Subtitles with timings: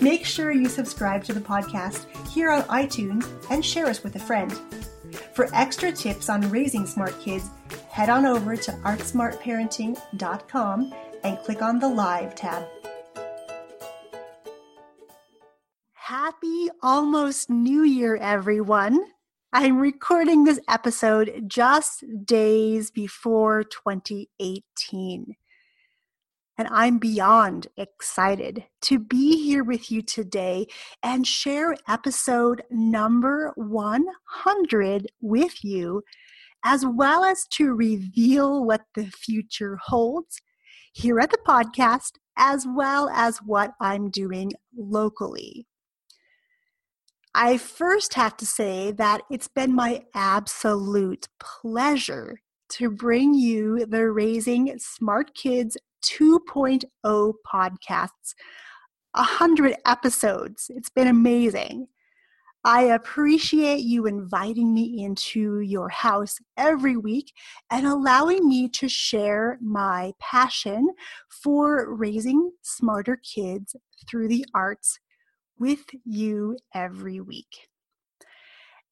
[0.00, 4.20] Make sure you subscribe to the podcast here on iTunes and share us with a
[4.20, 4.56] friend.
[5.34, 7.50] For extra tips on raising smart kids,
[7.90, 10.94] head on over to artsmartparenting.com
[11.24, 12.64] and click on the Live tab.
[15.94, 19.04] Happy almost New Year, everyone.
[19.52, 25.34] I'm recording this episode just days before 2018.
[26.58, 30.66] And I'm beyond excited to be here with you today
[31.04, 36.02] and share episode number 100 with you,
[36.64, 40.40] as well as to reveal what the future holds
[40.92, 45.68] here at the podcast, as well as what I'm doing locally.
[47.36, 54.10] I first have to say that it's been my absolute pleasure to bring you the
[54.10, 56.84] Raising Smart Kids 2.0
[57.46, 58.34] podcasts,
[59.14, 60.70] 100 episodes.
[60.74, 61.88] It's been amazing.
[62.64, 67.32] I appreciate you inviting me into your house every week
[67.70, 70.90] and allowing me to share my passion
[71.30, 73.76] for raising smarter kids
[74.08, 74.98] through the arts
[75.58, 77.68] with you every week.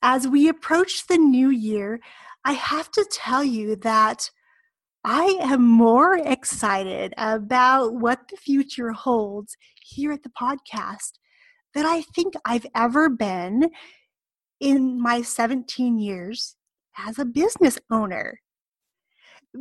[0.00, 2.00] As we approach the new year,
[2.44, 4.30] I have to tell you that
[5.08, 11.12] I am more excited about what the future holds here at the podcast
[11.74, 13.70] than I think I've ever been
[14.58, 16.56] in my 17 years
[16.98, 18.40] as a business owner.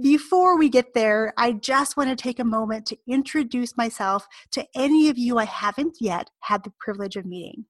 [0.02, 4.66] Before we get there, I just want to take a moment to introduce myself to
[4.76, 7.66] any of you I haven't yet had the privilege of meeting.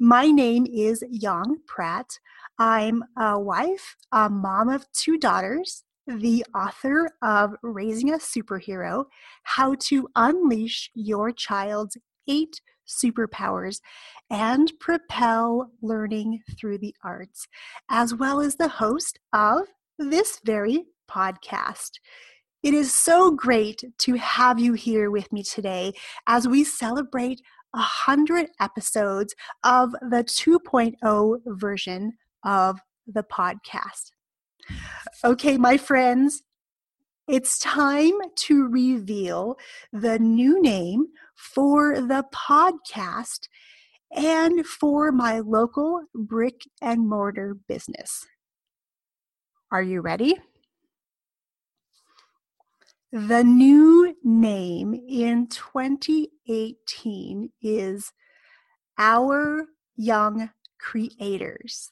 [0.00, 2.18] My name is Yang Pratt.
[2.58, 9.06] I'm a wife, a mom of two daughters, the author of Raising a Superhero
[9.42, 11.96] How to Unleash Your Child's
[12.28, 13.80] Eight Superpowers
[14.30, 17.48] and Propel Learning Through the Arts,
[17.90, 19.62] as well as the host of
[19.98, 21.92] this very podcast.
[22.62, 25.92] It is so great to have you here with me today
[26.26, 27.40] as we celebrate
[27.72, 29.34] 100 episodes
[29.64, 32.12] of the 2.0 version
[32.44, 34.12] of the podcast.
[35.24, 36.42] Okay, my friends,
[37.28, 39.58] it's time to reveal
[39.92, 43.48] the new name for the podcast
[44.14, 48.24] and for my local brick and mortar business.
[49.72, 50.36] Are you ready?
[53.12, 58.12] The new name in 2018 is
[58.98, 59.66] Our
[59.96, 61.90] Young Creators.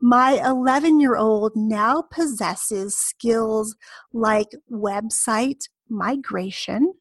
[0.00, 3.74] My 11 year old now possesses skills
[4.12, 6.92] like website migration,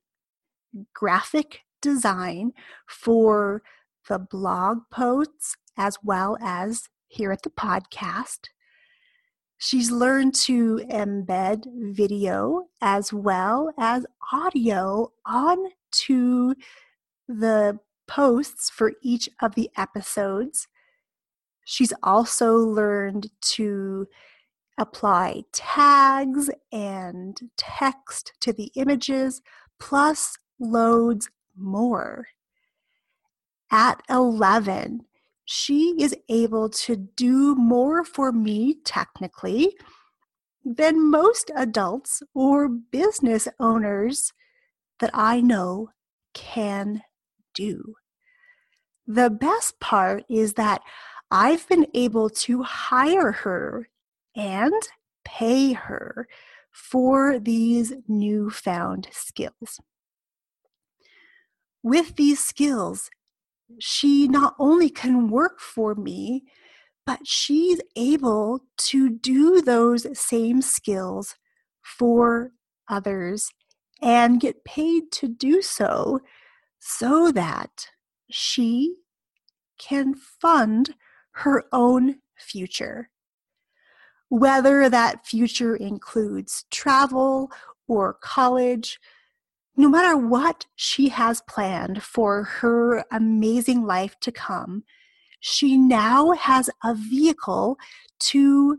[0.95, 2.53] graphic design
[2.87, 3.61] for
[4.09, 8.47] the blog posts, as well as here at the podcast,
[9.63, 16.55] She's learned to embed video as well as audio onto
[17.27, 17.77] the
[18.07, 20.67] posts for each of the episodes.
[21.63, 24.07] She's also learned to
[24.79, 29.43] apply tags and text to the images,
[29.79, 32.29] plus loads more.
[33.69, 35.05] At 11,
[35.53, 39.75] she is able to do more for me technically
[40.63, 44.31] than most adults or business owners
[45.01, 45.89] that I know
[46.33, 47.01] can
[47.53, 47.95] do.
[49.05, 50.81] The best part is that
[51.29, 53.89] I've been able to hire her
[54.33, 54.81] and
[55.25, 56.29] pay her
[56.71, 59.81] for these newfound skills.
[61.83, 63.09] With these skills,
[63.79, 66.43] she not only can work for me,
[67.05, 71.35] but she's able to do those same skills
[71.81, 72.51] for
[72.87, 73.49] others
[74.01, 76.19] and get paid to do so
[76.79, 77.87] so that
[78.29, 78.95] she
[79.77, 80.95] can fund
[81.33, 83.09] her own future.
[84.29, 87.51] Whether that future includes travel
[87.87, 88.99] or college,
[89.75, 94.83] no matter what she has planned for her amazing life to come,
[95.39, 97.77] she now has a vehicle
[98.19, 98.77] to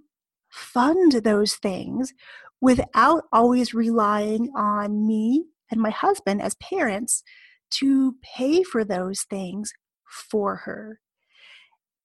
[0.51, 2.13] fund those things
[2.61, 7.25] without always relying on me and my husband as parents
[7.71, 9.73] to pay for those things
[10.07, 11.01] for her.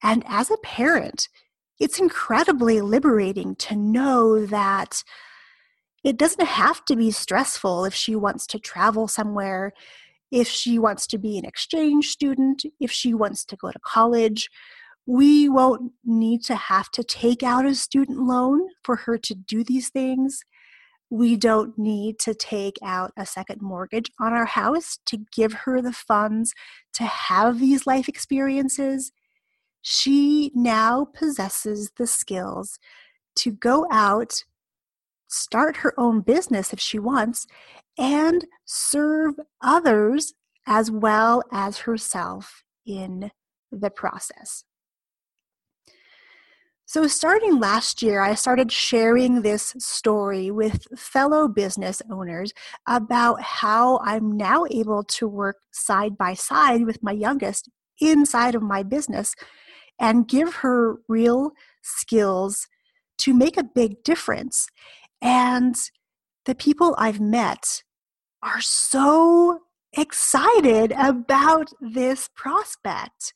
[0.01, 1.27] And as a parent,
[1.79, 5.03] it's incredibly liberating to know that
[6.03, 9.73] it doesn't have to be stressful if she wants to travel somewhere,
[10.31, 14.49] if she wants to be an exchange student, if she wants to go to college.
[15.05, 19.63] We won't need to have to take out a student loan for her to do
[19.63, 20.43] these things.
[21.09, 25.81] We don't need to take out a second mortgage on our house to give her
[25.81, 26.53] the funds
[26.93, 29.13] to have these life experiences.
[29.81, 32.77] She now possesses the skills
[33.37, 34.43] to go out,
[35.27, 37.47] start her own business if she wants,
[37.97, 40.33] and serve others
[40.65, 43.31] as well as herself in
[43.71, 44.63] the process.
[46.89, 52.53] So, starting last year, I started sharing this story with fellow business owners
[52.87, 57.69] about how I'm now able to work side by side with my youngest
[57.99, 59.35] inside of my business
[59.99, 61.51] and give her real
[61.81, 62.67] skills
[63.17, 64.69] to make a big difference.
[65.21, 65.75] And
[66.45, 67.83] the people I've met
[68.43, 69.59] are so
[69.93, 73.33] excited about this prospect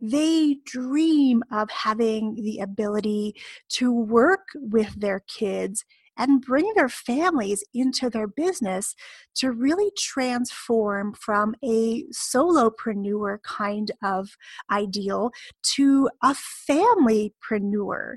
[0.00, 3.34] they dream of having the ability
[3.68, 5.84] to work with their kids
[6.16, 8.94] and bring their families into their business
[9.36, 14.36] to really transform from a solopreneur kind of
[14.70, 15.30] ideal
[15.62, 16.34] to a
[16.68, 18.14] familypreneur.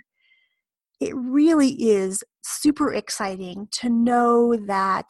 [1.02, 5.10] It really is super exciting to know that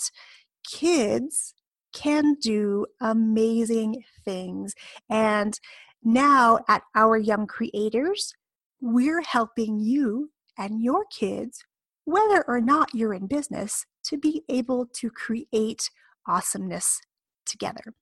[0.67, 1.53] kids
[1.93, 4.73] can do amazing things
[5.09, 5.59] and
[6.03, 8.33] now, at Our Young Creators,
[8.81, 11.63] we're helping you and your kids,
[12.05, 15.91] whether or not you're in business, to be able to create
[16.27, 16.99] awesomeness
[17.45, 17.93] together.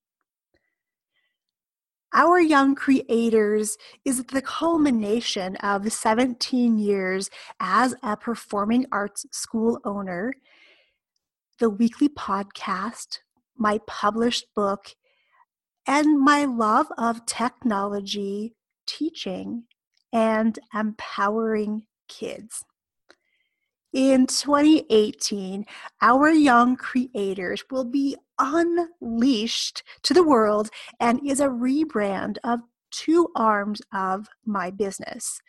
[2.11, 7.29] Our Young Creators is the culmination of 17 years
[7.59, 10.33] as a performing arts school owner,
[11.59, 13.19] the weekly podcast,
[13.55, 14.95] my published book,
[15.85, 18.55] and my love of technology,
[18.87, 19.65] teaching,
[20.11, 22.65] and empowering kids.
[23.93, 25.63] In 2018,
[26.01, 30.69] our young creators will be unleashed to the world
[30.99, 35.41] and is a rebrand of two arms of my business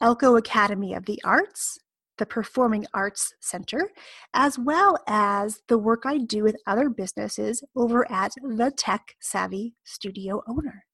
[0.00, 1.78] Elko Academy of the Arts
[2.18, 3.90] the Performing Arts Center,
[4.32, 9.74] as well as the work I do with other businesses over at the Tech Savvy
[9.84, 10.84] Studio Owner.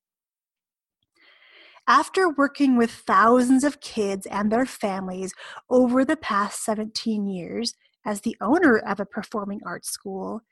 [1.86, 5.32] After working with thousands of kids and their families
[5.68, 10.42] over the past 17 years as the owner of a performing arts school,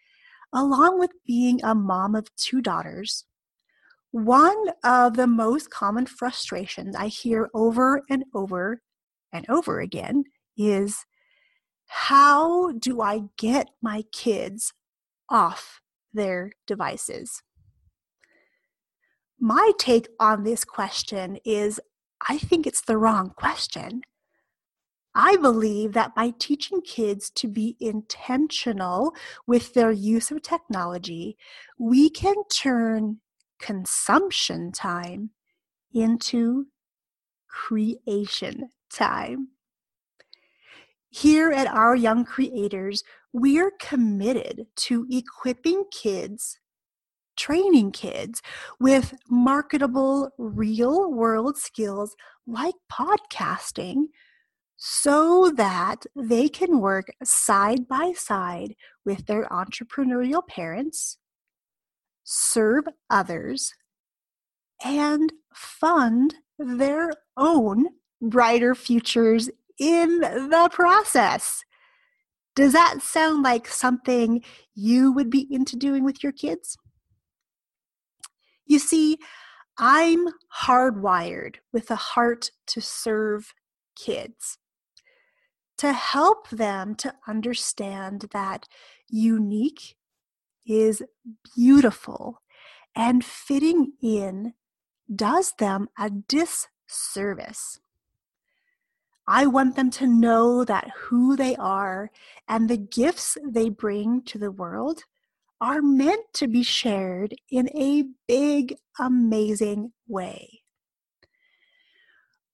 [0.52, 3.24] along with being a mom of two daughters,
[4.10, 8.80] one of the most common frustrations I hear over and over
[9.32, 10.24] and over again
[10.56, 11.04] is
[11.86, 14.72] how do I get my kids
[15.28, 15.80] off
[16.12, 17.42] their devices?
[19.40, 21.80] My take on this question is
[22.28, 24.02] I think it's the wrong question.
[25.20, 29.12] I believe that by teaching kids to be intentional
[29.48, 31.36] with their use of technology,
[31.76, 33.18] we can turn
[33.58, 35.30] consumption time
[35.92, 36.66] into
[37.48, 39.48] creation time.
[41.10, 46.60] Here at Our Young Creators, we are committed to equipping kids
[47.36, 48.42] training kids
[48.80, 52.16] with marketable real world skills
[52.48, 54.06] like podcasting
[54.80, 61.18] so that they can work side by side with their entrepreneurial parents,
[62.22, 63.74] serve others,
[64.84, 67.88] and fund their own
[68.22, 71.64] brighter futures in the process.
[72.54, 74.44] Does that sound like something
[74.76, 76.76] you would be into doing with your kids?
[78.64, 79.18] You see,
[79.76, 80.28] I'm
[80.62, 83.54] hardwired with a heart to serve
[83.96, 84.58] kids
[85.78, 88.68] to help them to understand that
[89.08, 89.96] unique
[90.66, 91.02] is
[91.56, 92.42] beautiful
[92.94, 94.54] and fitting in
[95.14, 97.80] does them a disservice.
[99.26, 102.10] I want them to know that who they are
[102.48, 105.04] and the gifts they bring to the world
[105.60, 110.62] are meant to be shared in a big, amazing way.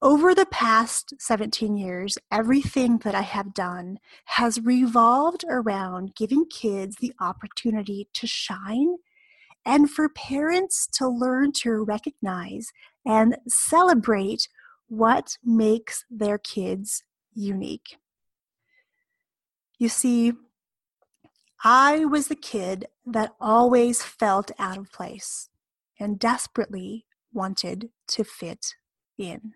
[0.04, 6.96] Over the past 17 years, everything that I have done has revolved around giving kids
[6.96, 8.96] the opportunity to shine
[9.64, 12.70] and for parents to learn to recognize
[13.06, 14.48] and celebrate
[14.88, 17.96] what makes their kids unique.
[19.78, 20.34] You see,
[21.64, 25.48] I was the kid that always felt out of place
[25.98, 28.74] and desperately wanted to fit
[29.16, 29.54] in.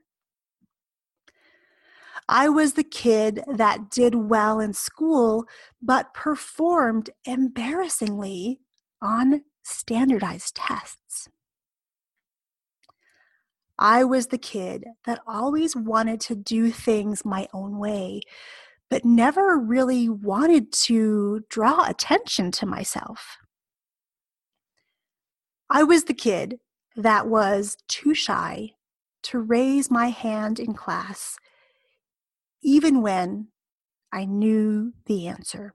[2.28, 5.46] I was the kid that did well in school,
[5.80, 8.60] but performed embarrassingly
[9.00, 11.28] on standardized tests.
[13.78, 18.22] I was the kid that always wanted to do things my own way,
[18.90, 23.38] but never really wanted to draw attention to myself.
[25.70, 26.58] I was the kid
[26.96, 28.72] that was too shy
[29.22, 31.36] to raise my hand in class
[32.62, 33.48] even when
[34.12, 35.72] I knew the answer.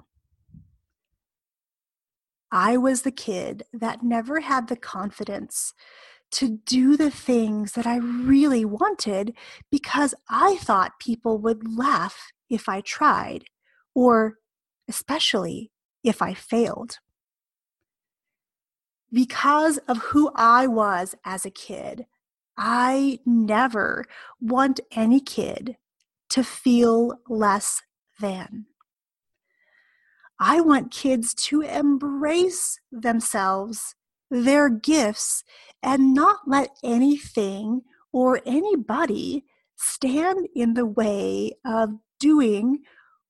[2.52, 5.74] I was the kid that never had the confidence
[6.34, 9.36] to do the things that I really wanted
[9.72, 13.46] because I thought people would laugh if I tried,
[13.96, 14.36] or
[14.88, 15.72] especially
[16.04, 16.98] if I failed.
[19.12, 22.06] Because of who I was as a kid,
[22.58, 24.06] I never
[24.42, 25.78] want any kid
[26.34, 27.80] to feel less
[28.20, 28.66] than.
[30.40, 33.94] I want kids to embrace themselves,
[34.32, 35.44] their gifts,
[35.84, 42.80] and not let anything or anybody stand in the way of doing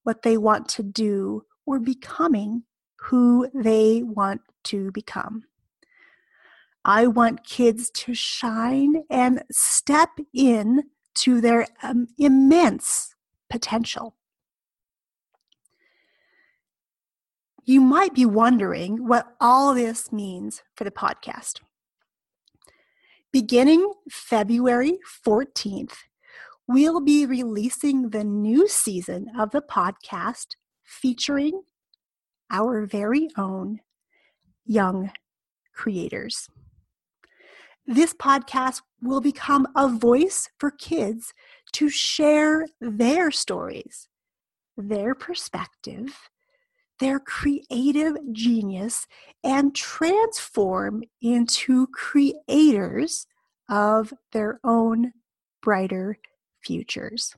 [0.03, 2.63] what they want to do or becoming
[3.01, 5.43] who they want to become.
[6.86, 10.83] I want kids to shine and step in
[11.15, 13.15] to their um, immense
[13.50, 14.15] potential.
[17.65, 21.62] You might be wondering what all this means for the podcast.
[23.32, 25.96] Beginning February 14th,
[26.67, 31.62] we'll be releasing the new season of the podcast featuring
[32.51, 33.79] our very own
[34.65, 35.12] young
[35.74, 36.50] creators.
[37.88, 41.33] This podcast will become a voice for kids
[41.74, 44.07] to share their stories,
[44.77, 46.29] their perspective,
[47.00, 49.07] their creative genius,
[49.43, 53.27] and transform into creators
[53.69, 55.12] of their own
[55.62, 56.17] brighter
[56.62, 57.36] futures.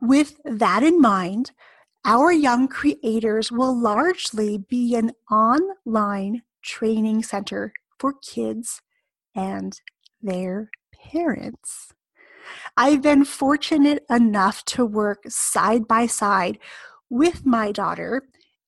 [0.00, 1.52] With that in mind,
[2.04, 8.80] our young creators will largely be an online training center for kids
[9.34, 9.78] and
[10.22, 10.70] their
[11.12, 11.92] parents.
[12.76, 16.58] I've been fortunate enough to work side by side
[17.08, 18.22] with my daughter,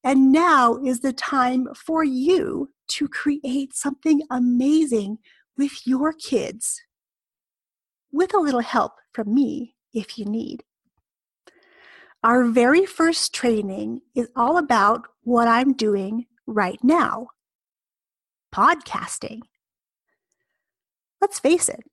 [0.04, 5.18] and now is the time for you to create something amazing
[5.56, 6.82] with your kids,
[8.10, 10.64] with a little help from me if you need.
[12.24, 17.28] Our very first training is all about what I'm doing right now
[18.54, 19.40] podcasting.
[21.22, 21.84] Let's face it,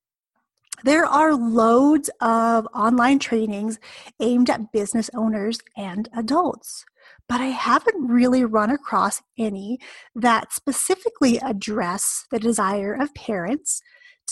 [0.84, 3.80] there are loads of online trainings
[4.20, 6.84] aimed at business owners and adults,
[7.28, 9.78] but I haven't really run across any
[10.16, 13.82] that specifically address the desire of parents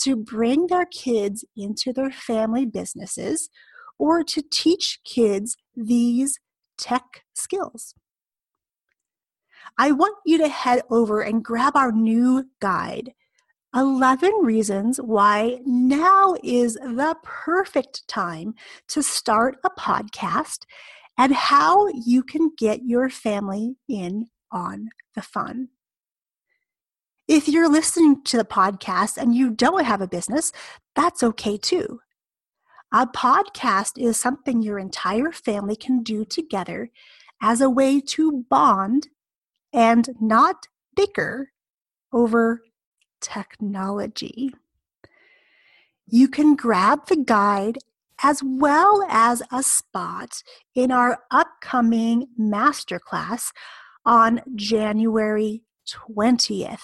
[0.00, 3.50] to bring their kids into their family businesses
[4.00, 6.40] or to teach kids these
[6.76, 7.94] tech skills.
[9.78, 13.12] I want you to head over and grab our new guide
[13.78, 18.54] 11 reasons why now is the perfect time
[18.88, 20.64] to start a podcast
[21.16, 25.68] and how you can get your family in on the fun.
[27.28, 30.50] If you're listening to the podcast and you don't have a business,
[30.96, 32.00] that's okay too.
[32.92, 36.90] A podcast is something your entire family can do together
[37.40, 39.06] as a way to bond
[39.72, 40.66] and not
[40.96, 41.52] bicker
[42.12, 42.62] over
[43.20, 44.54] technology.
[46.06, 47.78] You can grab the guide
[48.22, 50.42] as well as a spot
[50.74, 53.52] in our upcoming masterclass
[54.04, 56.82] on January 20th.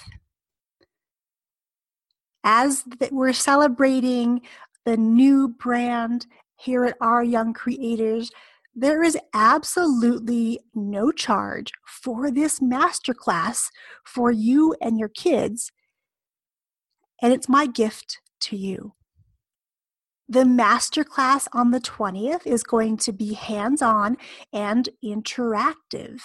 [2.45, 4.43] As we're celebrating
[4.85, 6.27] the new brand
[6.57, 8.31] here at Our Young Creators,
[8.75, 13.71] there is absolutely no charge for this masterclass
[14.05, 15.73] for you and your kids
[17.23, 18.95] and it's my gift to you.
[20.29, 24.17] The masterclass on the 20th is going to be hands on
[24.53, 26.21] and interactive.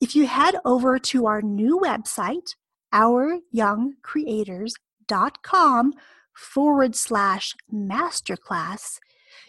[0.00, 2.56] If you head over to our new website,
[2.92, 5.92] ouryoungcreators.com
[6.34, 8.98] forward slash masterclass,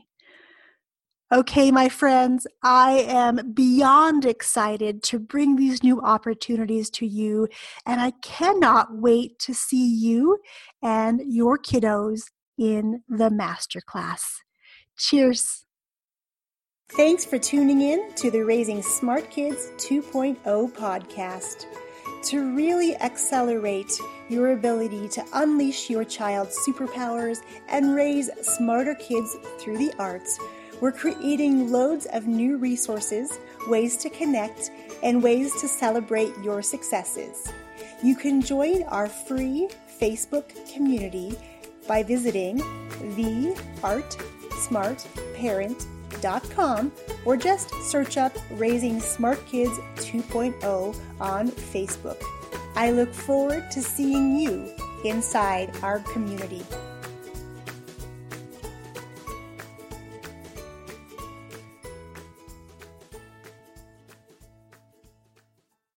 [1.33, 7.47] Okay, my friends, I am beyond excited to bring these new opportunities to you,
[7.85, 10.39] and I cannot wait to see you
[10.83, 12.25] and your kiddos
[12.57, 14.21] in the masterclass.
[14.97, 15.65] Cheers.
[16.89, 20.37] Thanks for tuning in to the Raising Smart Kids 2.0
[20.73, 21.65] podcast.
[22.25, 27.37] To really accelerate your ability to unleash your child's superpowers
[27.69, 30.39] and raise smarter kids through the arts,
[30.81, 34.71] we're creating loads of new resources, ways to connect,
[35.03, 37.53] and ways to celebrate your successes.
[38.03, 39.69] You can join our free
[40.01, 41.37] Facebook community
[41.87, 42.57] by visiting
[46.21, 46.91] theartsmartparent.com
[47.25, 52.21] or just search up Raising Smart Kids 2.0 on Facebook.
[52.75, 54.73] I look forward to seeing you
[55.03, 56.63] inside our community.